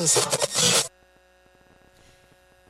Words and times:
To 0.00 0.04
license 0.04 0.84
it. 0.84 0.90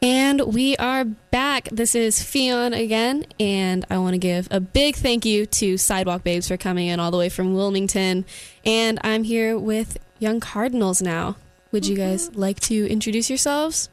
And 0.03 0.41
we 0.53 0.77
are 0.79 1.05
back. 1.05 1.69
This 1.71 1.95
is 1.95 2.19
Fion 2.19 2.77
again, 2.77 3.25
and 3.39 3.85
I 3.89 3.99
want 3.99 4.15
to 4.15 4.19
give 4.19 4.49
a 4.51 4.59
big 4.59 4.97
thank 4.97 5.25
you 5.25 5.47
to 5.47 5.77
Sidewalk 5.77 6.25
Babes 6.25 6.49
for 6.49 6.57
coming 6.57 6.89
in 6.89 6.99
all 6.99 7.13
the 7.13 7.19
way 7.19 7.29
from 7.29 7.55
Wilmington. 7.55 8.25
And 8.65 8.99
I'm 9.05 9.23
here 9.23 9.57
with 9.57 9.99
Young 10.19 10.41
Cardinals 10.41 11.01
now. 11.01 11.37
Would 11.71 11.87
you 11.87 11.97
guys 11.97 12.35
like 12.35 12.59
to 12.61 12.91
introduce 12.91 13.31
yourselves 13.31 13.89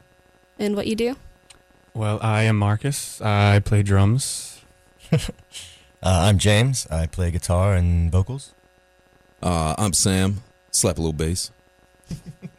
and 0.58 0.74
what 0.74 0.88
you 0.88 0.96
do? 0.96 1.14
Well, 1.94 2.18
I 2.20 2.42
am 2.42 2.56
Marcus. 2.56 3.20
I 3.20 3.60
play 3.60 3.82
drums. 3.84 4.62
Uh, 6.00 6.28
I'm 6.28 6.38
James. 6.38 6.86
I 6.92 7.06
play 7.06 7.32
guitar 7.32 7.74
and 7.74 8.08
vocals. 8.12 8.54
Uh, 9.42 9.74
I'm 9.76 9.92
Sam. 9.92 10.44
Slap 10.70 10.96
a 10.96 11.00
little 11.00 11.12
bass. 11.12 11.50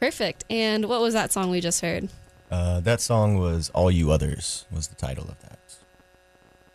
Perfect. 0.00 0.44
And 0.48 0.88
what 0.88 1.00
was 1.00 1.14
that 1.14 1.32
song 1.32 1.50
we 1.50 1.60
just 1.60 1.80
heard? 1.80 2.08
Uh, 2.50 2.80
that 2.80 3.00
song 3.00 3.38
was 3.38 3.70
"All 3.74 3.90
You 3.90 4.10
Others" 4.10 4.64
was 4.70 4.88
the 4.88 4.94
title 4.94 5.24
of 5.24 5.38
that. 5.42 5.58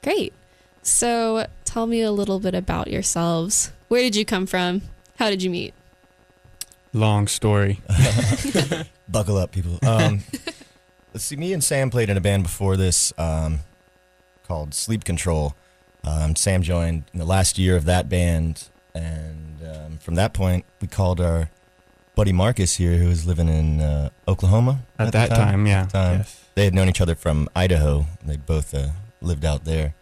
Great. 0.03 0.33
So 0.81 1.47
tell 1.63 1.87
me 1.87 2.01
a 2.01 2.11
little 2.11 2.39
bit 2.39 2.53
about 2.53 2.89
yourselves. 2.89 3.71
Where 3.87 4.01
did 4.01 4.15
you 4.15 4.25
come 4.25 4.45
from? 4.45 4.81
How 5.17 5.29
did 5.29 5.41
you 5.41 5.49
meet? 5.49 5.73
Long 6.91 7.27
story. 7.27 7.81
Buckle 9.09 9.37
up, 9.37 9.51
people. 9.51 9.79
Um, 9.81 10.23
let's 11.13 11.23
see. 11.23 11.37
Me 11.37 11.53
and 11.53 11.63
Sam 11.63 11.89
played 11.89 12.09
in 12.09 12.17
a 12.17 12.21
band 12.21 12.43
before 12.43 12.75
this 12.77 13.13
um, 13.17 13.59
called 14.45 14.73
Sleep 14.73 15.03
Control. 15.03 15.55
Um, 16.03 16.35
Sam 16.35 16.61
joined 16.61 17.05
in 17.13 17.19
the 17.19 17.25
last 17.25 17.57
year 17.57 17.77
of 17.77 17.85
that 17.85 18.09
band, 18.09 18.67
and 18.93 19.57
um, 19.63 19.97
from 19.99 20.15
that 20.15 20.33
point, 20.33 20.65
we 20.81 20.87
called 20.87 21.21
our 21.21 21.49
buddy 22.15 22.31
Marcus 22.31 22.75
here, 22.75 22.97
who 22.97 23.07
was 23.07 23.25
living 23.25 23.47
in 23.49 23.81
uh, 23.81 24.09
Oklahoma 24.27 24.79
At, 24.99 25.05
the 25.05 25.11
that 25.11 25.29
time, 25.29 25.65
yeah. 25.65 25.85
time. 25.87 26.19
Yes. 26.19 26.43
They 26.55 26.65
had 26.65 26.73
known 26.73 26.89
each 26.89 27.01
other 27.01 27.15
from 27.15 27.49
Idaho. 27.55 28.05
They 28.23 28.37
both 28.37 28.73
uh, 28.73 28.89
lived 29.21 29.45
out 29.45 29.65
there. 29.65 29.95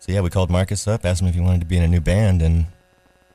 So 0.00 0.12
yeah, 0.12 0.20
we 0.20 0.30
called 0.30 0.50
Marcus 0.50 0.86
up, 0.86 1.04
asked 1.04 1.20
him 1.20 1.28
if 1.28 1.34
he 1.34 1.40
wanted 1.40 1.60
to 1.60 1.66
be 1.66 1.76
in 1.76 1.82
a 1.82 1.88
new 1.88 2.00
band, 2.00 2.40
and 2.40 2.66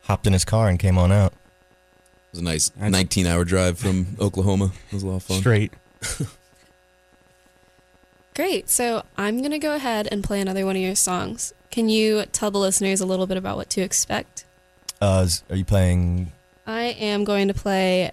hopped 0.04 0.26
in 0.28 0.34
his 0.34 0.46
car 0.46 0.70
and 0.70 0.80
came 0.80 0.98
on 0.98 1.12
out. 1.12 1.34
It 1.34 2.32
was 2.32 2.40
a 2.40 2.44
nice 2.44 2.72
19 2.78 3.28
hour 3.28 3.44
drive 3.46 3.78
from 3.78 4.08
Oklahoma. 4.20 4.72
It 4.88 4.94
was 4.94 5.04
a 5.04 5.08
lot 5.08 5.16
of 5.18 5.24
fun. 5.24 5.40
Straight. 5.40 5.74
Great. 8.36 8.70
So 8.70 9.04
I'm 9.18 9.40
going 9.40 9.52
to 9.52 9.60
go 9.60 9.76
ahead 9.76 10.08
and 10.12 10.24
play 10.24 10.42
another 10.42 10.66
one 10.66 10.76
of 10.76 10.82
your 10.82 10.96
songs. 10.96 11.54
Can 11.70 11.90
you 11.90 12.26
tell 12.32 12.50
the 12.50 12.58
listeners 12.60 13.02
a 13.02 13.06
little 13.06 13.28
bit 13.28 13.38
about 13.38 13.58
what 13.58 13.70
to 13.72 13.82
expect? 13.82 14.46
Uh, 15.00 15.28
are 15.50 15.56
you 15.56 15.66
playing 15.66 16.32
I 16.66 16.84
am 16.84 17.24
going 17.24 17.48
to 17.50 17.54
play 17.54 18.12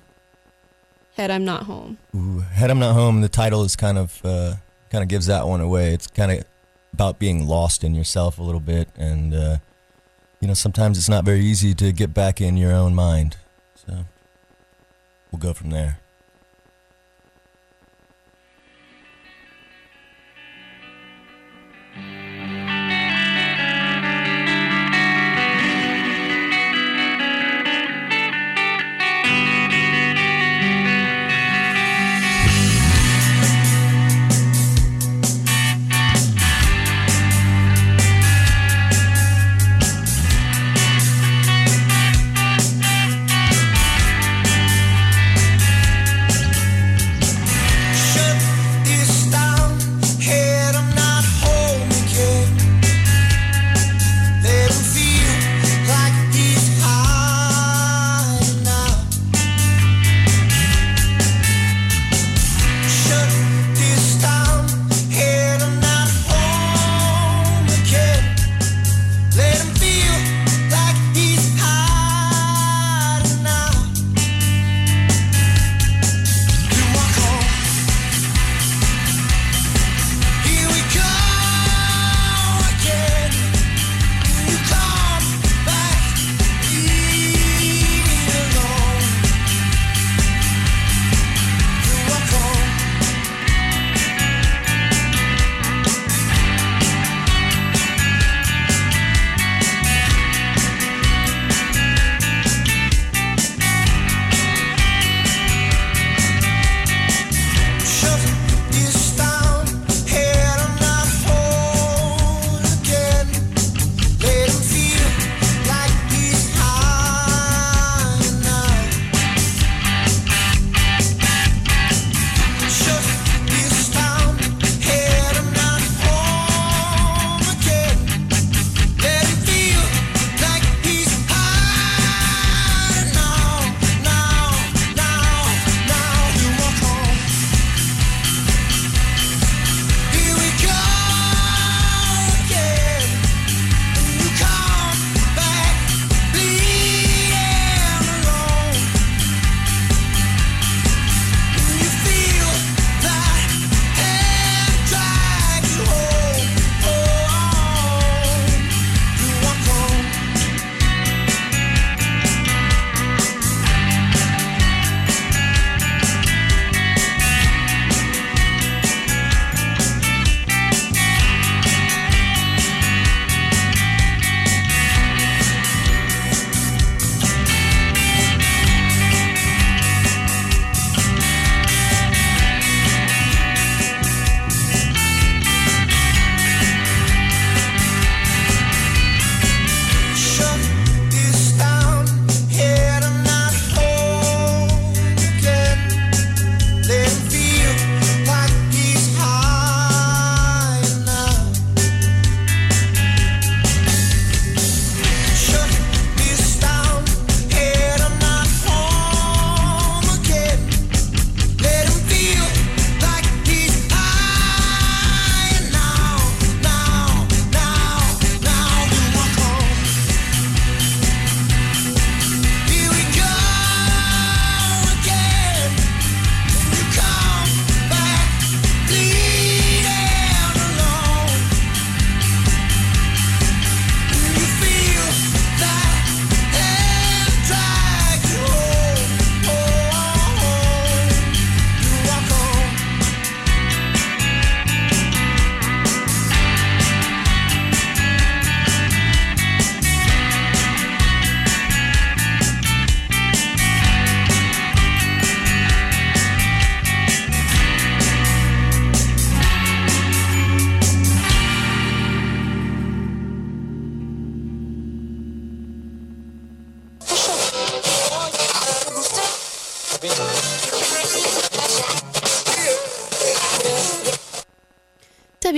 Head 1.15 1.31
I'm 1.31 1.45
Not 1.45 1.65
Home. 1.65 1.99
Ooh, 2.15 2.41
Head 2.41 2.71
I'm 2.71 2.79
Not 2.79 2.95
Home, 2.95 3.21
the 3.21 3.29
title 3.29 3.63
is 3.63 3.77
kind 3.77 3.99
of 3.99 4.21
uh, 4.25 4.55
kind 4.91 5.03
of 5.03 5.09
gives 5.09 5.27
that 5.27 5.47
one 5.47 5.61
away. 5.61 5.95
It's 5.95 6.07
kind 6.07 6.33
of 6.33 6.45
about 6.93 7.19
being 7.19 7.47
lost 7.47 7.85
in 7.85 7.95
yourself 7.95 8.39
a 8.39 8.43
little 8.43 8.61
bit, 8.61 8.89
and 8.97 9.35
uh, 9.35 9.57
you 10.41 10.49
know 10.49 10.55
sometimes 10.55 10.99
it's 10.99 11.09
not 11.09 11.25
very 11.25 11.41
easy 11.41 11.75
to 11.75 11.93
get 11.93 12.13
back 12.13 12.41
in 12.41 12.57
your 12.57 12.73
own 12.73 12.95
mind. 12.95 13.37
So 13.75 14.05
we'll 15.31 15.41
go 15.41 15.53
from 15.53 15.71
there. 15.71 16.01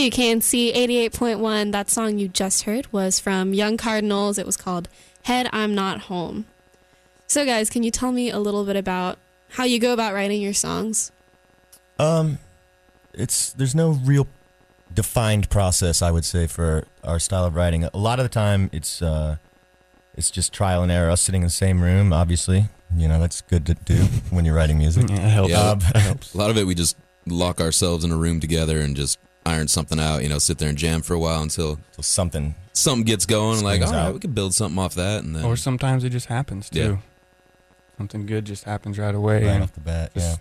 WKNC 0.02 0.74
88.1. 0.74 1.70
That 1.70 1.88
song 1.88 2.18
you 2.18 2.26
just 2.26 2.64
heard 2.64 2.92
was 2.92 3.20
from 3.20 3.54
Young 3.54 3.76
Cardinals. 3.76 4.36
It 4.36 4.44
was 4.44 4.56
called 4.56 4.88
Head 5.22 5.48
I'm 5.52 5.76
Not 5.76 6.00
Home. 6.00 6.46
So, 7.28 7.46
guys, 7.46 7.70
can 7.70 7.84
you 7.84 7.92
tell 7.92 8.10
me 8.10 8.28
a 8.28 8.40
little 8.40 8.64
bit 8.64 8.74
about 8.74 9.16
how 9.50 9.62
you 9.62 9.78
go 9.78 9.92
about 9.92 10.12
writing 10.12 10.42
your 10.42 10.54
songs? 10.54 11.12
Um, 12.00 12.38
it's 13.14 13.52
there's 13.52 13.76
no 13.76 13.90
real 13.90 14.26
defined 14.92 15.48
process, 15.50 16.02
I 16.02 16.10
would 16.10 16.24
say, 16.24 16.48
for 16.48 16.84
our 17.04 17.20
style 17.20 17.44
of 17.44 17.54
writing. 17.54 17.84
A 17.84 17.96
lot 17.96 18.18
of 18.18 18.24
the 18.24 18.28
time, 18.28 18.70
it's 18.72 19.02
uh, 19.02 19.36
it's 20.16 20.32
just 20.32 20.52
trial 20.52 20.82
and 20.82 20.90
error. 20.90 21.10
Us 21.10 21.22
sitting 21.22 21.42
in 21.42 21.46
the 21.46 21.50
same 21.50 21.80
room, 21.80 22.12
obviously, 22.12 22.64
you 22.96 23.06
know 23.06 23.20
that's 23.20 23.40
good 23.42 23.64
to 23.66 23.74
do 23.74 23.98
when 24.30 24.44
you're 24.44 24.56
writing 24.56 24.78
music. 24.78 25.04
Yeah, 25.10 25.26
it 25.26 25.30
helps. 25.30 25.50
Yeah. 25.52 25.74
It 25.74 25.96
helps. 25.96 26.34
A 26.34 26.38
lot 26.38 26.50
of 26.50 26.58
it, 26.58 26.66
we 26.66 26.74
just 26.74 26.96
lock 27.24 27.60
ourselves 27.60 28.04
in 28.04 28.10
a 28.10 28.16
room 28.16 28.40
together 28.40 28.80
and 28.80 28.96
just 28.96 29.20
iron 29.44 29.68
something 29.68 29.98
out. 29.98 30.22
You 30.22 30.28
know, 30.28 30.38
sit 30.38 30.58
there 30.58 30.68
and 30.68 30.78
jam 30.78 31.02
for 31.02 31.14
a 31.14 31.18
while 31.18 31.42
until 31.42 31.78
So 31.92 32.02
something. 32.02 32.54
something 32.72 33.04
gets 33.04 33.26
going. 33.26 33.62
Like, 33.62 33.80
all 33.80 33.88
Springs 33.88 33.92
right, 33.92 34.06
out. 34.08 34.14
we 34.14 34.20
could 34.20 34.34
build 34.34 34.54
something 34.54 34.78
off 34.78 34.94
that, 34.94 35.24
and 35.24 35.34
then 35.36 35.44
Or 35.44 35.56
sometimes 35.56 36.04
it 36.04 36.10
just 36.10 36.26
happens 36.26 36.68
too. 36.70 36.78
Yeah. 36.80 36.96
Something 37.98 38.26
good 38.26 38.44
just 38.44 38.64
happens 38.64 38.98
right 38.98 39.14
away, 39.14 39.44
Right 39.44 39.60
off 39.62 39.72
the 39.74 39.80
bat, 39.80 40.10
yeah. 40.14 40.36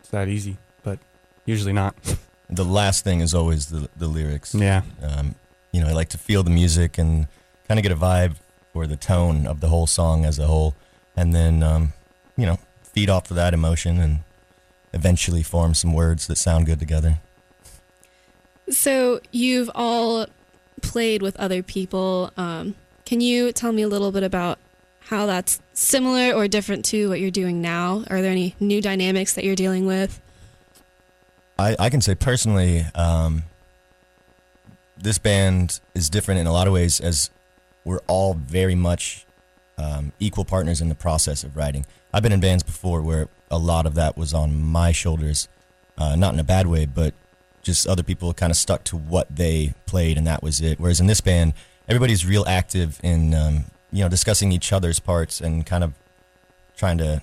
it's 0.00 0.10
that 0.10 0.28
easy. 0.28 0.56
But 0.82 0.98
usually 1.46 1.72
not. 1.72 1.94
The 2.50 2.64
last 2.64 3.04
thing 3.04 3.20
is 3.20 3.32
always 3.34 3.66
the 3.66 3.88
the 3.96 4.06
lyrics. 4.06 4.54
Yeah. 4.54 4.82
Um, 5.02 5.34
you 5.72 5.80
know, 5.80 5.88
I 5.88 5.92
like 5.92 6.10
to 6.10 6.18
feel 6.18 6.42
the 6.42 6.50
music 6.50 6.98
and 6.98 7.26
kind 7.66 7.80
of 7.80 7.82
get 7.82 7.90
a 7.90 7.96
vibe 7.96 8.36
for 8.74 8.86
the 8.86 8.96
tone 8.96 9.46
of 9.46 9.60
the 9.60 9.68
whole 9.68 9.86
song 9.86 10.26
as 10.26 10.38
a 10.38 10.46
whole, 10.46 10.74
and 11.16 11.32
then 11.34 11.62
um, 11.62 11.94
you 12.36 12.44
know, 12.44 12.58
feed 12.82 13.08
off 13.08 13.30
of 13.30 13.36
that 13.36 13.54
emotion 13.54 13.98
and 13.98 14.20
eventually 14.92 15.42
form 15.42 15.72
some 15.72 15.94
words 15.94 16.26
that 16.26 16.36
sound 16.36 16.66
good 16.66 16.78
together. 16.78 17.18
So, 18.70 19.20
you've 19.30 19.70
all 19.74 20.26
played 20.80 21.22
with 21.22 21.36
other 21.36 21.62
people. 21.62 22.32
Um, 22.36 22.74
can 23.04 23.20
you 23.20 23.52
tell 23.52 23.72
me 23.72 23.82
a 23.82 23.88
little 23.88 24.12
bit 24.12 24.22
about 24.22 24.58
how 25.00 25.26
that's 25.26 25.60
similar 25.74 26.34
or 26.34 26.48
different 26.48 26.84
to 26.86 27.08
what 27.10 27.20
you're 27.20 27.30
doing 27.30 27.60
now? 27.60 28.04
Are 28.08 28.22
there 28.22 28.30
any 28.30 28.54
new 28.60 28.80
dynamics 28.80 29.34
that 29.34 29.44
you're 29.44 29.54
dealing 29.54 29.86
with? 29.86 30.20
I, 31.58 31.76
I 31.78 31.90
can 31.90 32.00
say 32.00 32.14
personally, 32.14 32.84
um, 32.94 33.44
this 34.96 35.18
band 35.18 35.80
is 35.94 36.08
different 36.08 36.40
in 36.40 36.46
a 36.46 36.52
lot 36.52 36.66
of 36.66 36.72
ways 36.72 37.00
as 37.00 37.30
we're 37.84 38.00
all 38.06 38.34
very 38.34 38.74
much 38.74 39.26
um, 39.76 40.12
equal 40.18 40.44
partners 40.44 40.80
in 40.80 40.88
the 40.88 40.94
process 40.94 41.44
of 41.44 41.56
writing. 41.56 41.84
I've 42.12 42.22
been 42.22 42.32
in 42.32 42.40
bands 42.40 42.62
before 42.62 43.02
where 43.02 43.28
a 43.50 43.58
lot 43.58 43.86
of 43.86 43.94
that 43.94 44.16
was 44.16 44.32
on 44.32 44.62
my 44.62 44.92
shoulders, 44.92 45.48
uh, 45.98 46.16
not 46.16 46.32
in 46.32 46.40
a 46.40 46.44
bad 46.44 46.66
way, 46.66 46.86
but 46.86 47.12
just 47.64 47.86
other 47.88 48.02
people 48.04 48.32
kind 48.32 48.50
of 48.52 48.56
stuck 48.56 48.84
to 48.84 48.96
what 48.96 49.34
they 49.34 49.74
played 49.86 50.16
and 50.16 50.26
that 50.26 50.42
was 50.42 50.60
it. 50.60 50.78
Whereas 50.78 51.00
in 51.00 51.06
this 51.08 51.20
band, 51.20 51.54
everybody's 51.88 52.24
real 52.24 52.44
active 52.46 53.00
in 53.02 53.34
um, 53.34 53.64
you 53.90 54.02
know 54.04 54.08
discussing 54.08 54.52
each 54.52 54.72
other's 54.72 55.00
parts 55.00 55.40
and 55.40 55.66
kind 55.66 55.82
of 55.82 55.92
trying 56.76 56.98
to 56.98 57.22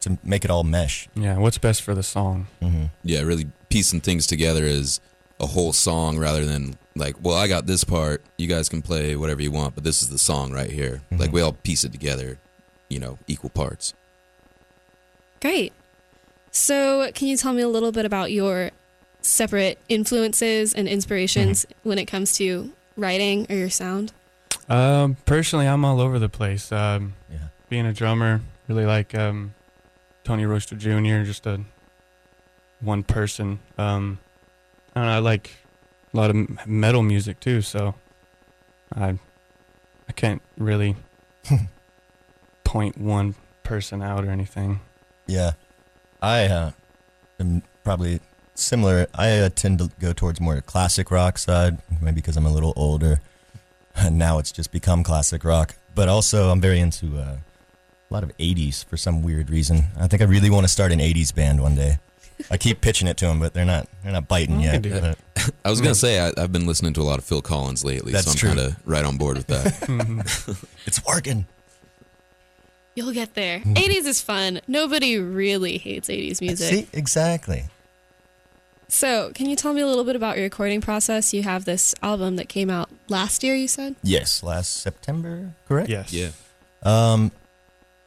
to 0.00 0.18
make 0.22 0.44
it 0.44 0.50
all 0.50 0.62
mesh. 0.62 1.08
Yeah. 1.16 1.38
What's 1.38 1.58
best 1.58 1.82
for 1.82 1.94
the 1.94 2.02
song? 2.02 2.46
hmm 2.60 2.84
yeah, 3.02 3.22
really 3.22 3.46
piecing 3.70 4.00
things 4.02 4.26
together 4.26 4.64
as 4.64 5.00
a 5.40 5.46
whole 5.46 5.72
song 5.72 6.18
rather 6.18 6.44
than 6.44 6.76
like, 6.94 7.16
well, 7.20 7.36
I 7.36 7.48
got 7.48 7.66
this 7.66 7.82
part, 7.82 8.22
you 8.38 8.46
guys 8.46 8.68
can 8.68 8.82
play 8.82 9.16
whatever 9.16 9.42
you 9.42 9.50
want, 9.50 9.74
but 9.74 9.82
this 9.82 10.00
is 10.02 10.08
the 10.10 10.18
song 10.18 10.52
right 10.52 10.70
here. 10.70 11.00
Like 11.10 11.30
Mhm. 11.30 11.32
we 11.32 11.40
all 11.40 11.52
piece 11.54 11.82
it 11.82 11.90
together, 11.90 12.38
you 12.88 13.00
know, 13.00 13.18
equal 13.26 13.50
parts. 13.50 13.94
Great. 15.40 15.72
So, 16.52 17.10
can 17.14 17.26
you 17.26 17.36
tell 17.36 17.52
me 17.52 17.62
a 17.62 17.68
little 17.68 17.90
bit 17.90 18.04
about 18.04 18.30
your 18.30 18.70
separate 19.24 19.78
influences 19.88 20.74
and 20.74 20.86
inspirations 20.86 21.66
when 21.82 21.98
it 21.98 22.04
comes 22.06 22.36
to 22.36 22.72
writing 22.96 23.46
or 23.50 23.56
your 23.56 23.70
sound? 23.70 24.12
Um, 24.68 25.16
personally, 25.24 25.66
I'm 25.66 25.84
all 25.84 26.00
over 26.00 26.18
the 26.18 26.28
place. 26.28 26.70
Um, 26.70 27.14
Yeah. 27.30 27.38
being 27.68 27.86
a 27.86 27.92
drummer, 27.92 28.40
really 28.68 28.86
like 28.86 29.14
um, 29.14 29.54
Tony 30.24 30.44
Royster 30.46 30.76
Jr., 30.76 31.24
just 31.24 31.46
a 31.46 31.60
one 32.80 33.02
person. 33.02 33.58
Um, 33.78 34.18
I 34.94 35.00
don't 35.00 35.08
know, 35.08 35.16
I 35.16 35.18
like 35.18 35.50
a 36.12 36.16
lot 36.16 36.30
of 36.30 36.66
metal 36.66 37.02
music 37.02 37.40
too, 37.40 37.62
so 37.62 37.94
I 38.94 39.18
I 40.08 40.12
can't 40.12 40.42
really 40.58 40.96
point 42.64 42.98
one 42.98 43.34
person 43.62 44.02
out 44.02 44.24
or 44.24 44.30
anything. 44.30 44.80
Yeah, 45.26 45.52
I 46.22 46.44
uh, 46.46 46.70
am 47.40 47.62
probably 47.82 48.20
similar. 48.54 49.06
I 49.14 49.38
uh, 49.38 49.48
tend 49.54 49.78
to 49.80 49.90
go 50.00 50.12
towards 50.12 50.40
more 50.40 50.60
classic 50.60 51.10
rock 51.10 51.38
side, 51.38 51.78
maybe 52.00 52.16
because 52.16 52.36
I'm 52.36 52.46
a 52.46 52.52
little 52.52 52.72
older, 52.76 53.20
and 53.96 54.18
now 54.18 54.38
it's 54.38 54.52
just 54.52 54.72
become 54.72 55.02
classic 55.02 55.44
rock. 55.44 55.74
But 55.94 56.08
also, 56.08 56.50
I'm 56.50 56.60
very 56.60 56.80
into 56.80 57.18
uh, 57.18 57.36
a 58.10 58.10
lot 58.14 58.22
of 58.22 58.36
'80s 58.38 58.84
for 58.84 58.96
some 58.96 59.22
weird 59.22 59.50
reason. 59.50 59.84
I 59.98 60.06
think 60.08 60.22
I 60.22 60.24
really 60.26 60.50
want 60.50 60.64
to 60.64 60.68
start 60.72 60.92
an 60.92 60.98
'80s 61.00 61.34
band 61.34 61.60
one 61.62 61.74
day. 61.74 61.98
I 62.50 62.56
keep 62.56 62.80
pitching 62.80 63.06
it 63.06 63.16
to 63.18 63.26
them, 63.26 63.38
but 63.38 63.54
they're 63.54 63.64
not 63.64 63.88
they're 64.02 64.12
not 64.12 64.26
biting 64.26 64.56
I 64.58 64.76
yet. 64.78 64.82
but- 64.82 65.18
I 65.64 65.70
was 65.70 65.80
gonna 65.80 65.94
say 65.94 66.18
I, 66.20 66.32
I've 66.36 66.52
been 66.52 66.66
listening 66.66 66.94
to 66.94 67.00
a 67.00 67.04
lot 67.04 67.18
of 67.18 67.24
Phil 67.24 67.42
Collins 67.42 67.84
lately, 67.84 68.12
That's 68.12 68.24
so 68.24 68.30
I'm 68.32 68.36
true. 68.36 68.48
kind 68.50 68.60
of 68.60 68.76
right 68.86 69.04
on 69.04 69.18
board 69.18 69.36
with 69.36 69.46
that. 69.48 70.58
It's 70.86 71.04
working. 71.04 71.46
You'll 72.94 73.12
get 73.12 73.34
there. 73.34 73.58
80s 73.60 74.06
is 74.06 74.20
fun. 74.20 74.60
Nobody 74.68 75.18
really 75.18 75.78
hates 75.78 76.08
80s 76.08 76.40
music. 76.40 76.70
See, 76.72 76.88
exactly. 76.96 77.64
So, 78.94 79.32
can 79.34 79.50
you 79.50 79.56
tell 79.56 79.72
me 79.74 79.80
a 79.80 79.86
little 79.88 80.04
bit 80.04 80.14
about 80.14 80.36
your 80.36 80.44
recording 80.44 80.80
process? 80.80 81.34
You 81.34 81.42
have 81.42 81.64
this 81.64 81.96
album 82.00 82.36
that 82.36 82.48
came 82.48 82.70
out 82.70 82.88
last 83.08 83.42
year, 83.42 83.56
you 83.56 83.66
said? 83.66 83.96
Yes, 84.04 84.40
last 84.44 84.72
September, 84.82 85.50
correct? 85.66 85.88
yes. 85.88 86.12
yeah, 86.12 86.28
Um, 86.84 87.32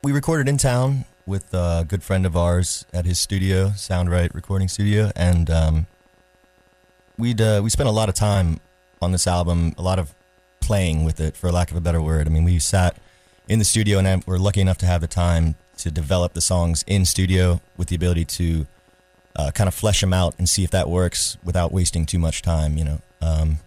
we 0.01 0.13
recorded 0.13 0.47
in 0.47 0.57
town 0.57 1.03
with 1.25 1.53
a 1.53 1.83
good 1.85 2.03
friend 2.03 2.25
of 2.25 2.37
ours 2.37 2.85
at 2.93 3.03
his 3.05 3.19
studio, 3.19 3.71
Soundright 3.75 4.33
Recording 4.33 4.69
Studio, 4.69 5.11
and 5.13 5.49
um, 5.49 5.87
we'd 7.17 7.41
uh, 7.41 7.59
we 7.61 7.69
spent 7.69 7.89
a 7.89 7.91
lot 7.91 8.07
of 8.07 8.15
time 8.15 8.61
on 9.01 9.11
this 9.11 9.27
album, 9.27 9.75
a 9.77 9.81
lot 9.81 9.99
of 9.99 10.13
playing 10.61 11.03
with 11.03 11.19
it, 11.19 11.35
for 11.35 11.51
lack 11.51 11.69
of 11.69 11.75
a 11.75 11.81
better 11.81 12.01
word. 12.01 12.27
I 12.27 12.29
mean, 12.29 12.45
we 12.45 12.59
sat 12.59 12.95
in 13.49 13.59
the 13.59 13.65
studio, 13.65 13.99
and 13.99 14.07
I- 14.07 14.21
we're 14.25 14.37
lucky 14.37 14.61
enough 14.61 14.77
to 14.77 14.85
have 14.85 15.01
the 15.01 15.07
time 15.07 15.55
to 15.79 15.91
develop 15.91 16.31
the 16.31 16.39
songs 16.41 16.85
in 16.87 17.03
studio 17.03 17.59
with 17.75 17.89
the 17.89 17.95
ability 17.97 18.23
to 18.23 18.67
uh, 19.37 19.51
kind 19.51 19.67
of 19.67 19.73
flesh 19.73 20.01
them 20.01 20.13
out 20.13 20.35
and 20.37 20.49
see 20.49 20.63
if 20.63 20.71
that 20.71 20.89
works 20.89 21.37
without 21.43 21.71
wasting 21.71 22.05
too 22.05 22.19
much 22.19 22.41
time. 22.41 22.77
You 22.77 22.83
know. 22.83 23.01
Um, 23.21 23.59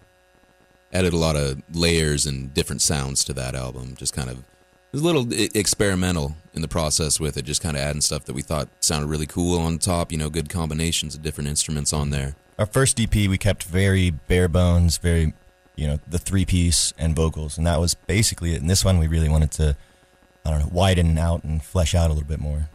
added 0.92 1.12
a 1.12 1.16
lot 1.16 1.36
of 1.36 1.62
layers 1.72 2.26
and 2.26 2.52
different 2.52 2.82
sounds 2.82 3.24
to 3.24 3.32
that 3.34 3.54
album. 3.54 3.94
Just 3.96 4.14
kind 4.14 4.28
of 4.28 4.38
it 4.38 4.96
was 4.96 5.02
a 5.02 5.04
little 5.04 5.26
experimental 5.54 6.34
in 6.52 6.62
the 6.62 6.68
process 6.68 7.20
with 7.20 7.36
it, 7.36 7.44
just 7.44 7.62
kind 7.62 7.76
of 7.76 7.82
adding 7.82 8.00
stuff 8.00 8.24
that 8.24 8.32
we 8.32 8.42
thought 8.42 8.68
sounded 8.80 9.06
really 9.06 9.26
cool 9.26 9.58
on 9.58 9.78
top. 9.78 10.10
You 10.10 10.18
know, 10.18 10.30
good 10.30 10.48
combinations 10.48 11.14
of 11.14 11.22
different 11.22 11.48
instruments 11.48 11.92
on 11.92 12.10
there. 12.10 12.34
our 12.58 12.66
first 12.66 13.00
EP 13.00 13.14
we 13.14 13.38
kept 13.38 13.62
very 13.64 14.10
bare 14.10 14.48
bones, 14.48 14.98
very 14.98 15.32
you 15.76 15.86
know 15.86 16.00
the 16.08 16.18
three 16.18 16.44
piece 16.44 16.92
and 16.98 17.14
vocals, 17.14 17.56
and 17.56 17.66
that 17.66 17.78
was 17.78 17.94
basically 17.94 18.54
it. 18.54 18.60
And 18.60 18.68
this 18.68 18.84
one 18.84 18.98
we 18.98 19.06
really 19.06 19.28
wanted 19.28 19.52
to 19.52 19.76
I 20.44 20.50
don't 20.50 20.60
know 20.60 20.70
widen 20.72 21.16
out 21.18 21.44
and 21.44 21.62
flesh 21.62 21.94
out 21.94 22.10
a 22.10 22.12
little 22.12 22.28
bit 22.28 22.40
more. 22.40 22.68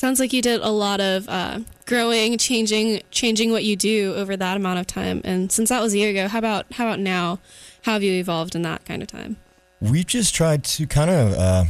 So, 0.00 0.06
Sounds 0.06 0.18
like 0.18 0.32
you 0.32 0.40
did 0.40 0.62
a 0.62 0.70
lot 0.70 0.98
of 0.98 1.28
uh, 1.28 1.58
growing, 1.84 2.38
changing, 2.38 3.02
changing 3.10 3.52
what 3.52 3.64
you 3.64 3.76
do 3.76 4.14
over 4.14 4.34
that 4.34 4.56
amount 4.56 4.78
of 4.78 4.86
time. 4.86 5.20
And 5.24 5.52
since 5.52 5.68
that 5.68 5.82
was 5.82 5.92
a 5.92 5.98
year 5.98 6.08
ago, 6.08 6.26
how 6.26 6.38
about 6.38 6.64
how 6.72 6.86
about 6.86 7.00
now? 7.00 7.38
How 7.82 7.92
have 7.92 8.02
you 8.02 8.14
evolved 8.14 8.54
in 8.54 8.62
that 8.62 8.86
kind 8.86 9.02
of 9.02 9.08
time? 9.08 9.36
We've 9.78 10.06
just 10.06 10.34
tried 10.34 10.64
to 10.64 10.86
kind 10.86 11.10
of 11.10 11.32
uh, 11.34 11.64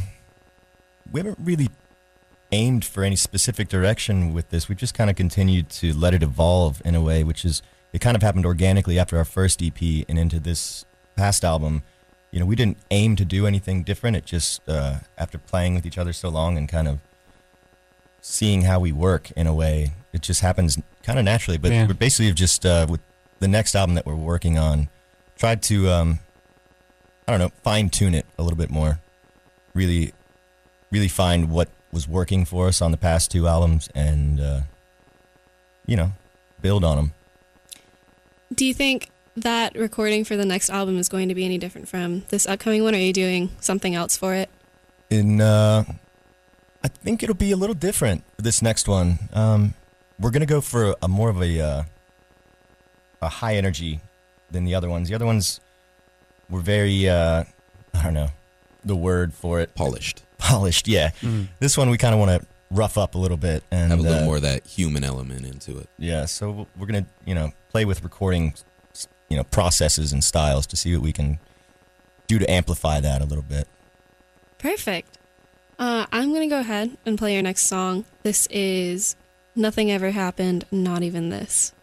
we 1.11 1.19
haven't 1.19 1.39
really 1.43 1.67
aimed 2.53 2.85
for 2.85 3.03
any 3.03 3.17
specific 3.17 3.67
direction 3.67 4.33
with 4.33 4.49
this. 4.49 4.69
We 4.69 4.75
just 4.75 4.93
kind 4.93 5.09
of 5.09 5.17
continued 5.17 5.69
to 5.71 5.91
let 5.91 6.13
it 6.13 6.23
evolve 6.23 6.81
in 6.85 6.95
a 6.95 7.01
way, 7.01 7.25
which 7.25 7.43
is 7.43 7.61
it 7.91 7.99
kind 7.99 8.15
of 8.15 8.23
happened 8.23 8.45
organically 8.45 8.97
after 8.97 9.17
our 9.17 9.25
first 9.25 9.61
EP 9.61 10.05
and 10.07 10.17
into 10.17 10.39
this 10.39 10.85
past 11.17 11.43
album. 11.43 11.83
You 12.31 12.39
know, 12.39 12.45
we 12.45 12.55
didn't 12.55 12.77
aim 12.91 13.17
to 13.17 13.25
do 13.25 13.45
anything 13.45 13.83
different. 13.83 14.15
It 14.15 14.25
just 14.25 14.61
uh, 14.69 14.99
after 15.17 15.37
playing 15.37 15.75
with 15.75 15.85
each 15.85 15.97
other 15.97 16.13
so 16.13 16.29
long 16.29 16.57
and 16.57 16.69
kind 16.69 16.87
of 16.87 16.99
seeing 18.21 18.61
how 18.63 18.79
we 18.79 18.91
work 18.91 19.31
in 19.31 19.47
a 19.47 19.53
way, 19.53 19.91
it 20.13 20.21
just 20.21 20.41
happens 20.41 20.79
kind 21.03 21.19
of 21.19 21.25
naturally. 21.25 21.57
But 21.57 21.71
Yeah. 21.71 21.87
we're 21.87 21.93
basically 21.93 22.31
just 22.33 22.65
uh, 22.65 22.85
with 22.89 23.01
the 23.39 23.47
next 23.47 23.75
album 23.75 23.95
that 23.95 24.05
we're 24.05 24.15
working 24.15 24.57
on, 24.57 24.87
tried 25.37 25.61
to 25.63 25.89
um, 25.89 26.19
I 27.27 27.31
don't 27.31 27.39
know, 27.39 27.51
fine 27.63 27.89
tune 27.89 28.13
it 28.13 28.25
a 28.37 28.43
little 28.43 28.57
bit 28.57 28.69
more. 28.69 28.99
Really, 29.73 30.13
really 30.91 31.07
find 31.07 31.49
what 31.49 31.69
was 31.91 32.07
working 32.07 32.45
for 32.45 32.67
us 32.67 32.81
on 32.81 32.91
the 32.91 32.97
past 32.97 33.31
two 33.31 33.47
albums, 33.47 33.89
and 33.95 34.39
uh, 34.39 34.61
you 35.85 35.95
know, 35.95 36.11
build 36.61 36.83
on 36.83 36.97
them. 36.97 37.13
Do 38.53 38.65
you 38.65 38.73
think 38.73 39.09
that 39.37 39.75
recording 39.75 40.25
for 40.25 40.35
the 40.35 40.45
next 40.45 40.69
album 40.69 40.97
is 40.97 41.07
going 41.07 41.29
to 41.29 41.35
be 41.35 41.45
any 41.45 41.57
different 41.57 41.87
from 41.87 42.23
this 42.29 42.45
upcoming 42.45 42.83
one? 42.83 42.93
Or 42.93 42.97
are 42.97 43.01
you 43.01 43.13
doing 43.13 43.49
something 43.61 43.95
else 43.95 44.17
for 44.17 44.33
it? 44.35 44.49
In 45.09 45.39
uh, 45.41 45.85
I 46.83 46.87
think 46.87 47.21
it'll 47.23 47.35
be 47.35 47.51
a 47.51 47.57
little 47.57 47.75
different 47.75 48.23
for 48.35 48.41
this 48.41 48.61
next 48.61 48.87
one. 48.87 49.19
Um, 49.33 49.73
we're 50.19 50.31
gonna 50.31 50.45
go 50.45 50.61
for 50.61 50.95
a, 51.01 51.07
more 51.07 51.29
of 51.29 51.41
a 51.41 51.59
uh, 51.59 51.83
a 53.21 53.29
high 53.29 53.55
energy 53.55 54.01
than 54.49 54.65
the 54.65 54.75
other 54.75 54.89
ones. 54.89 55.09
The 55.09 55.15
other 55.15 55.25
ones 55.25 55.59
were 56.49 56.59
very 56.61 57.07
uh, 57.07 57.43
I 57.93 58.03
don't 58.03 58.13
know 58.13 58.29
the 58.83 58.95
word 58.95 59.33
for 59.33 59.59
it 59.59 59.75
Polished. 59.75 60.23
polished. 60.37 60.87
Yeah, 60.87 61.11
this 61.59 61.77
one 61.77 61.89
we 61.89 61.97
kind 61.97 62.13
of 62.13 62.19
want 62.19 62.41
to 62.41 62.47
rough 62.71 62.97
up 62.97 63.15
a 63.15 63.17
little 63.17 63.37
bit 63.37 63.63
and 63.69 63.91
Have 63.91 63.99
a 63.99 64.01
little 64.01 64.19
uh, 64.19 64.25
more 64.25 64.35
of 64.37 64.41
that 64.43 64.65
human 64.65 65.03
element 65.03 65.45
into 65.45 65.77
it. 65.77 65.87
Yeah, 65.99 66.25
so 66.25 66.67
we're 66.77 66.87
gonna 66.87 67.05
you 67.25 67.35
know 67.35 67.51
play 67.69 67.85
with 67.85 68.03
recording 68.03 68.53
you 69.29 69.37
know 69.37 69.43
processes 69.45 70.11
and 70.13 70.23
styles 70.23 70.65
to 70.67 70.75
see 70.75 70.93
what 70.95 71.03
we 71.03 71.13
can 71.13 71.39
do 72.27 72.39
to 72.39 72.49
amplify 72.49 72.99
that 72.99 73.21
a 73.21 73.25
little 73.25 73.43
bit. 73.43 73.67
Perfect. 74.57 75.17
Uh, 75.81 76.05
I'm 76.11 76.29
going 76.29 76.47
to 76.47 76.55
go 76.55 76.59
ahead 76.59 76.95
and 77.07 77.17
play 77.17 77.33
your 77.33 77.41
next 77.41 77.63
song. 77.63 78.05
This 78.21 78.47
is 78.51 79.15
Nothing 79.55 79.89
Ever 79.89 80.11
Happened, 80.11 80.63
Not 80.69 81.01
Even 81.01 81.29
This. 81.29 81.73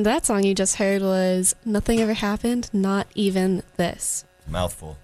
And 0.00 0.06
that 0.06 0.24
song 0.24 0.44
you 0.44 0.54
just 0.54 0.76
heard 0.76 1.02
was 1.02 1.54
Nothing 1.62 2.00
Ever 2.00 2.14
Happened, 2.14 2.70
Not 2.72 3.06
Even 3.14 3.62
This. 3.76 4.24
Mouthful. 4.48 4.96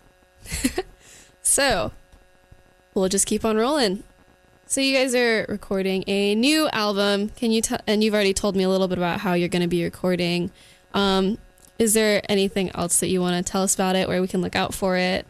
So, 1.42 1.92
we'll 2.94 3.10
just 3.10 3.26
keep 3.26 3.44
on 3.44 3.58
rolling. 3.58 4.04
So, 4.66 4.80
you 4.80 4.96
guys 4.96 5.14
are 5.14 5.44
recording 5.50 6.02
a 6.06 6.34
new 6.34 6.70
album. 6.70 7.28
Can 7.28 7.50
you 7.50 7.60
tell? 7.60 7.78
And 7.86 8.02
you've 8.02 8.14
already 8.14 8.32
told 8.32 8.56
me 8.56 8.64
a 8.64 8.70
little 8.70 8.88
bit 8.88 8.96
about 8.96 9.20
how 9.20 9.34
you're 9.34 9.50
going 9.50 9.60
to 9.60 9.68
be 9.68 9.84
recording. 9.84 10.50
Um, 10.94 11.36
is 11.78 11.92
there 11.92 12.22
anything 12.26 12.70
else 12.74 12.98
that 13.00 13.08
you 13.08 13.20
want 13.20 13.44
to 13.44 13.52
tell 13.52 13.62
us 13.64 13.74
about 13.74 13.96
it, 13.96 14.08
where 14.08 14.22
we 14.22 14.28
can 14.28 14.40
look 14.40 14.56
out 14.56 14.72
for 14.72 14.96
it? 14.96 15.26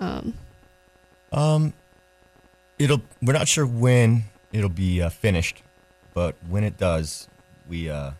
Um, 0.00 0.34
Um, 1.30 1.72
it'll. 2.80 3.02
We're 3.22 3.32
not 3.32 3.46
sure 3.46 3.64
when 3.64 4.24
it'll 4.52 4.68
be 4.68 5.00
uh, 5.00 5.08
finished, 5.08 5.62
but 6.14 6.34
when 6.48 6.64
it 6.64 6.78
does, 6.78 7.28
we 7.68 7.88
uh, 7.88 8.10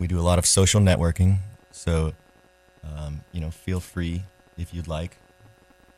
we 0.00 0.08
do 0.08 0.18
a 0.18 0.22
lot 0.22 0.38
of 0.40 0.46
social 0.46 0.80
networking. 0.80 1.36
So, 1.70 2.14
um, 2.82 3.20
you 3.30 3.40
know, 3.40 3.50
feel 3.52 3.78
free 3.78 4.24
if 4.58 4.74
you'd 4.74 4.88
like 4.88 5.18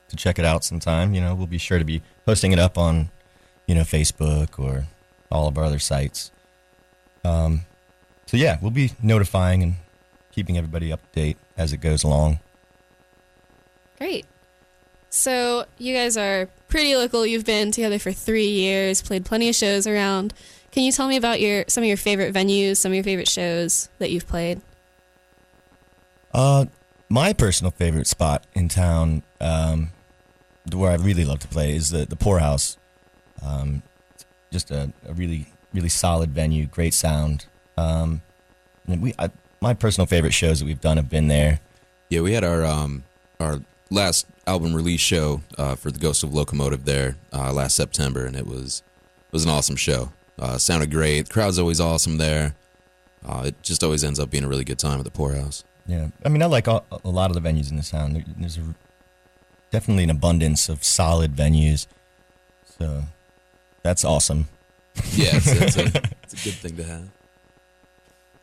to 0.08 0.16
check 0.16 0.38
it 0.38 0.44
out 0.44 0.64
sometime. 0.64 1.14
You 1.14 1.22
know, 1.22 1.34
we'll 1.34 1.46
be 1.46 1.56
sure 1.56 1.78
to 1.78 1.84
be 1.84 2.02
posting 2.26 2.52
it 2.52 2.58
up 2.58 2.76
on, 2.76 3.10
you 3.66 3.74
know, 3.74 3.82
Facebook 3.82 4.58
or 4.58 4.84
all 5.30 5.48
of 5.48 5.56
our 5.56 5.64
other 5.64 5.78
sites. 5.78 6.30
Um, 7.24 7.62
so 8.26 8.36
yeah, 8.36 8.58
we'll 8.60 8.72
be 8.72 8.92
notifying 9.02 9.62
and 9.62 9.74
keeping 10.32 10.58
everybody 10.58 10.92
up 10.92 11.00
to 11.12 11.20
date 11.20 11.38
as 11.56 11.72
it 11.72 11.78
goes 11.78 12.02
along. 12.02 12.40
Great. 13.98 14.26
So 15.10 15.66
you 15.78 15.94
guys 15.94 16.16
are 16.16 16.48
pretty 16.68 16.96
local. 16.96 17.24
You've 17.24 17.44
been 17.44 17.70
together 17.70 17.98
for 17.98 18.12
three 18.12 18.48
years, 18.48 19.00
played 19.00 19.24
plenty 19.24 19.48
of 19.48 19.54
shows 19.54 19.86
around 19.86 20.34
Can 20.72 20.84
you 20.84 20.92
tell 20.92 21.06
me 21.06 21.16
about 21.16 21.40
your 21.40 21.64
some 21.68 21.84
of 21.84 21.88
your 21.88 21.98
favorite 21.98 22.34
venues, 22.34 22.78
some 22.78 22.92
of 22.92 22.94
your 22.96 23.04
favorite 23.04 23.28
shows 23.28 23.88
that 23.98 24.10
you've 24.10 24.26
played? 24.26 24.60
Uh, 26.32 26.64
my 27.10 27.34
personal 27.34 27.70
favorite 27.70 28.06
spot 28.06 28.44
in 28.54 28.70
town, 28.70 29.22
um, 29.38 29.90
where 30.72 30.90
I 30.90 30.94
really 30.94 31.26
love 31.26 31.40
to 31.40 31.48
play, 31.48 31.76
is 31.76 31.90
the 31.90 32.06
the 32.06 32.16
Pour 32.16 32.38
House. 32.38 32.78
Um, 33.44 33.82
just 34.50 34.70
a, 34.70 34.92
a 35.06 35.12
really 35.12 35.46
really 35.74 35.90
solid 35.90 36.30
venue, 36.30 36.64
great 36.66 36.94
sound. 36.94 37.46
Um, 37.76 38.22
and 38.86 39.02
we, 39.02 39.14
I, 39.18 39.30
my 39.60 39.74
personal 39.74 40.06
favorite 40.06 40.32
shows 40.32 40.60
that 40.60 40.66
we've 40.66 40.80
done 40.80 40.96
have 40.96 41.10
been 41.10 41.28
there. 41.28 41.60
Yeah, 42.08 42.22
we 42.22 42.32
had 42.32 42.44
our 42.44 42.64
um 42.64 43.04
our 43.38 43.60
last 43.90 44.26
album 44.46 44.74
release 44.74 45.00
show 45.00 45.42
uh, 45.58 45.74
for 45.74 45.90
the 45.90 45.98
Ghost 45.98 46.22
of 46.24 46.32
Locomotive 46.32 46.86
there 46.86 47.16
uh, 47.30 47.52
last 47.52 47.76
September, 47.76 48.24
and 48.24 48.36
it 48.36 48.46
was 48.46 48.82
it 49.26 49.32
was 49.32 49.44
an 49.44 49.50
awesome 49.50 49.76
show. 49.76 50.12
Uh, 50.42 50.58
sounded 50.58 50.90
great. 50.90 51.26
The 51.28 51.32
crowd's 51.32 51.58
always 51.58 51.80
awesome 51.80 52.16
there. 52.18 52.56
Uh, 53.24 53.44
it 53.46 53.62
just 53.62 53.84
always 53.84 54.02
ends 54.02 54.18
up 54.18 54.28
being 54.28 54.42
a 54.42 54.48
really 54.48 54.64
good 54.64 54.78
time 54.80 54.98
at 54.98 55.04
the 55.04 55.10
Pour 55.12 55.34
House. 55.34 55.62
Yeah, 55.86 56.08
I 56.24 56.28
mean, 56.28 56.42
I 56.42 56.46
like 56.46 56.66
a, 56.66 56.82
a 57.04 57.08
lot 57.08 57.30
of 57.30 57.40
the 57.40 57.48
venues 57.48 57.70
in 57.70 57.76
the 57.76 57.82
town. 57.84 58.12
There, 58.14 58.24
there's 58.36 58.58
a, 58.58 58.74
definitely 59.70 60.02
an 60.04 60.10
abundance 60.10 60.68
of 60.68 60.82
solid 60.82 61.36
venues, 61.36 61.86
so 62.78 63.04
that's 63.84 64.04
awesome. 64.04 64.48
Yeah, 65.12 65.30
it's, 65.36 65.46
it's, 65.46 65.76
a, 65.76 65.86
it's 66.24 66.32
a 66.34 66.44
good 66.44 66.54
thing 66.58 66.76
to 66.76 66.84
have. 66.84 67.08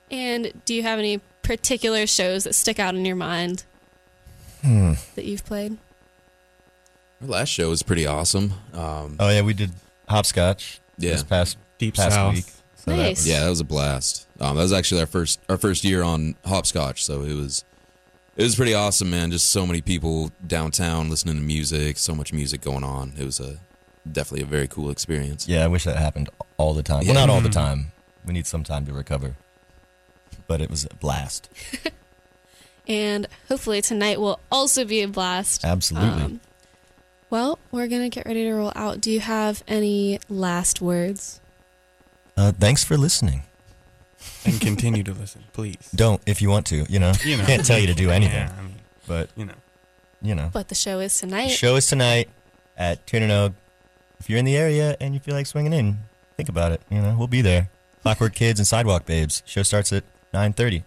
And 0.10 0.52
do 0.66 0.74
you 0.74 0.82
have 0.84 0.98
any 1.00 1.20
particular 1.44 2.08
shows 2.08 2.46
that 2.46 2.56
stick 2.56 2.80
out 2.80 2.96
in 2.96 3.06
your 3.06 3.16
mind 3.16 3.64
Hmm. 4.62 4.94
that 5.16 5.26
you've 5.26 5.46
played? 5.46 5.78
Our 7.22 7.28
last 7.28 7.50
show 7.50 7.70
was 7.70 7.84
pretty 7.84 8.06
awesome. 8.08 8.54
Um, 8.74 9.16
Oh 9.20 9.30
yeah, 9.30 9.42
we 9.42 9.54
did 9.54 9.72
Hopscotch 10.08 10.80
Yeah. 10.98 11.12
this 11.12 11.24
past 11.24 11.58
Deep 11.80 11.96
past 11.96 12.14
South. 12.16 12.36
week. 12.36 12.46
So 12.46 12.92
that 12.92 12.98
Nice. 12.98 13.18
was- 13.18 13.28
Yeah, 13.28 13.40
that 13.42 13.50
was 13.50 13.60
a 13.60 13.64
blast. 13.66 14.28
Um, 14.40 14.56
that 14.56 14.62
was 14.64 14.72
actually 14.74 15.02
our 15.02 15.08
first 15.08 15.40
our 15.50 15.58
first 15.58 15.84
year 15.84 16.04
on 16.04 16.36
Hopscotch, 16.46 17.04
so 17.04 17.24
it 17.24 17.34
was 17.34 17.64
it 18.38 18.44
was 18.44 18.56
pretty 18.56 18.74
awesome, 18.74 19.10
man. 19.10 19.32
Just 19.32 19.50
so 19.50 19.66
many 19.66 19.82
people 19.82 20.32
downtown 20.46 21.10
listening 21.10 21.36
to 21.36 21.42
music, 21.42 21.98
so 21.98 22.14
much 22.16 22.32
music 22.32 22.62
going 22.62 22.84
on. 22.86 23.14
It 23.18 23.26
was 23.26 23.40
a 23.40 23.58
definitely 24.10 24.44
a 24.44 24.48
very 24.50 24.68
cool 24.68 24.90
experience. 24.92 25.48
Yeah, 25.48 25.64
I 25.66 25.68
wish 25.68 25.84
that 25.84 25.98
happened 25.98 26.30
all 26.58 26.74
the 26.74 26.84
time. 26.84 27.02
Yeah. 27.04 27.14
Well, 27.14 27.28
not 27.28 27.34
all 27.34 27.42
the 27.42 27.50
time. 27.66 27.92
We 28.26 28.34
need 28.34 28.48
some 28.48 28.64
time 28.64 28.86
to 28.86 28.94
recover. 28.94 29.36
But 30.48 30.62
it 30.62 30.70
was 30.70 30.86
a 30.86 30.94
blast. 30.96 31.50
And 32.88 33.28
hopefully 33.48 33.84
tonight 33.84 34.20
will 34.20 34.40
also 34.52 34.84
be 34.84 35.02
a 35.04 35.08
blast. 35.08 35.64
Absolutely. 35.64 36.24
Um, 36.24 36.40
well, 37.30 37.60
we're 37.72 37.88
going 37.88 38.02
to 38.02 38.10
get 38.10 38.26
ready 38.26 38.44
to 38.46 38.54
roll 38.54 38.72
out. 38.76 39.00
Do 39.00 39.12
you 39.12 39.20
have 39.20 39.64
any 39.68 40.20
last 40.28 40.82
words? 40.82 41.40
Uh, 42.40 42.52
thanks 42.54 42.84
for 42.86 42.96
listening. 42.98 43.44
And 44.46 44.60
continue 44.62 45.04
to 45.04 45.14
listen, 45.14 45.44
please. 45.52 45.76
Don't 45.94 46.22
if 46.26 46.42
you 46.42 46.50
want 46.50 46.66
to. 46.68 46.86
You 46.90 47.00
know, 47.00 47.12
You 47.26 47.36
know. 47.38 47.46
can't 47.46 47.66
tell 47.66 47.78
you 47.78 47.88
to 47.88 47.94
do 47.94 48.10
anything. 48.12 48.48
Yeah, 48.48 48.54
I 48.58 48.62
mean, 48.62 48.76
But 49.08 49.30
you 49.36 49.46
know. 49.46 49.54
you 50.22 50.36
know, 50.36 50.50
But 50.54 50.70
the 50.70 50.76
show 50.76 51.00
is 51.00 51.18
tonight. 51.20 51.50
show 51.50 51.76
is 51.76 51.88
tonight 51.88 52.30
at 52.78 53.06
Tir 53.06 53.20
na 53.20 53.28
nOg. 53.28 53.54
If 54.20 54.30
you're 54.30 54.40
in 54.40 54.46
the 54.46 54.56
area 54.58 54.96
and 55.02 55.14
you 55.14 55.20
feel 55.20 55.36
like 55.36 55.48
swinging 55.48 55.74
in, 55.74 55.98
think 56.38 56.48
about 56.50 56.72
it. 56.72 56.82
You 56.90 57.02
know, 57.02 57.16
we'll 57.18 57.28
be 57.28 57.42
there. 57.42 57.70
Clockwork 58.04 58.34
Kids 58.36 58.60
and 58.60 58.68
Sidewalk 58.68 59.06
Babes. 59.06 59.44
Show 59.46 59.64
starts 59.64 59.92
at 59.92 60.04
9:30. 60.34 60.84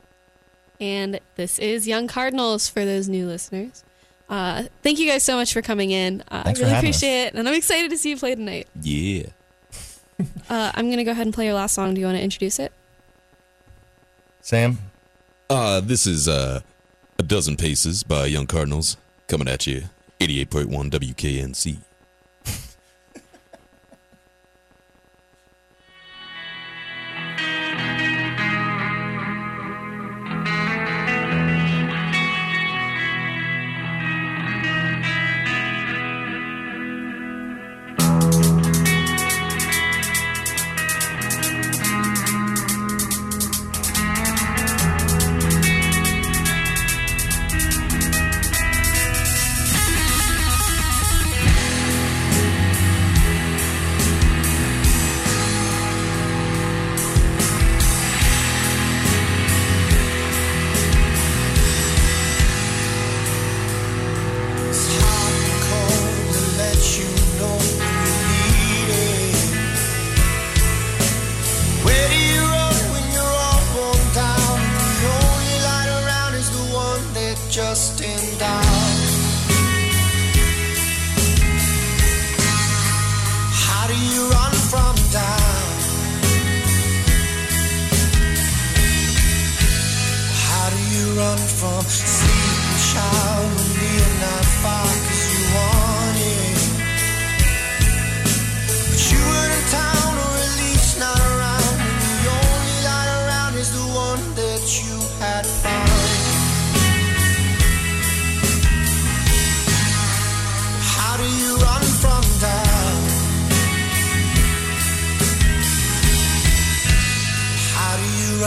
And 0.80 1.20
this 1.36 1.58
is 1.58 1.86
Young 1.86 2.08
Cardinals 2.08 2.68
for 2.68 2.84
those 2.86 3.08
new 3.08 3.26
listeners. 3.26 3.84
Uh, 4.28 4.64
thank 4.82 4.98
you 4.98 5.06
guys 5.06 5.22
so 5.22 5.36
much 5.36 5.52
for 5.52 5.60
coming 5.62 5.90
in. 5.90 6.22
Uh, 6.30 6.42
I 6.46 6.52
really 6.52 6.64
having 6.64 6.72
us. 6.74 6.78
appreciate 6.96 7.26
it. 7.26 7.34
And 7.34 7.46
I'm 7.46 7.54
excited 7.54 7.90
to 7.90 7.98
see 7.98 8.10
you 8.10 8.16
play 8.16 8.34
tonight. 8.34 8.66
Yeah. 8.80 9.26
Uh, 10.48 10.70
I'm 10.75 10.87
going 10.87 10.98
to 10.98 11.05
go 11.05 11.11
ahead 11.12 11.27
and 11.27 11.35
play 11.35 11.46
your 11.46 11.55
last 11.55 11.75
song. 11.75 11.94
Do 11.94 12.01
you 12.01 12.07
want 12.07 12.18
to 12.18 12.22
introduce 12.22 12.59
it? 12.59 12.72
Sam, 14.40 14.79
Uh, 15.51 15.81
this 15.81 16.07
is 16.07 16.29
uh, 16.29 16.61
a 17.18 17.22
dozen 17.22 17.57
paces 17.57 18.03
by 18.03 18.27
Young 18.27 18.46
Cardinals 18.46 18.96
coming 19.29 19.48
at 19.48 19.66
you, 19.66 19.85
eighty-eight 20.20 20.51
point 20.51 20.68
one 20.68 20.90
WKNC. 20.90 21.77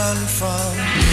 Run 0.06 0.26
from? 0.28 1.05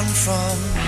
Do 0.00 0.04
you 0.04 0.10
run 0.10 0.14
from? 0.14 0.87